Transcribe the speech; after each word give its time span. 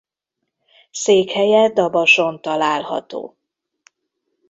Székhelye 0.91 1.69
Dabason 1.69 2.41
található. 2.41 3.35